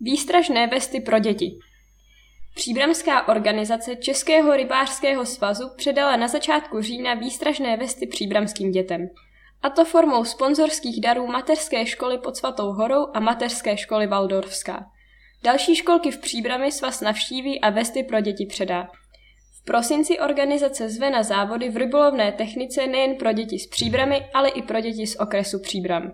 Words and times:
Výstražné 0.00 0.66
vesty 0.66 1.00
pro 1.00 1.18
děti. 1.18 1.58
Příbramská 2.54 3.28
organizace 3.28 3.96
Českého 3.96 4.56
rybářského 4.56 5.26
svazu 5.26 5.70
předala 5.76 6.16
na 6.16 6.28
začátku 6.28 6.82
října 6.82 7.14
výstražné 7.14 7.76
vesty 7.76 8.06
příbramským 8.06 8.70
dětem. 8.70 9.08
A 9.62 9.70
to 9.70 9.84
formou 9.84 10.24
sponzorských 10.24 11.00
darů 11.00 11.26
mateřské 11.26 11.86
školy 11.86 12.18
pod 12.18 12.36
Svatou 12.36 12.72
horou 12.72 13.06
a 13.14 13.20
mateřské 13.20 13.76
školy 13.76 14.06
Valdorská. 14.06 14.86
Další 15.42 15.76
školky 15.76 16.10
v 16.10 16.18
Příbrami 16.18 16.72
svaz 16.72 17.00
navštíví 17.00 17.60
a 17.60 17.70
vesty 17.70 18.02
pro 18.02 18.20
děti 18.20 18.46
předá. 18.46 18.88
V 19.60 19.64
prosinci 19.64 20.18
organizace 20.18 20.90
zve 20.90 21.10
na 21.10 21.22
závody 21.22 21.68
v 21.68 21.76
rybolovné 21.76 22.32
technice 22.32 22.86
nejen 22.86 23.14
pro 23.14 23.32
děti 23.32 23.58
z 23.58 23.66
Příbramy, 23.66 24.26
ale 24.34 24.48
i 24.48 24.62
pro 24.62 24.80
děti 24.80 25.06
z 25.06 25.16
okresu 25.16 25.58
Příbram. 25.58 26.12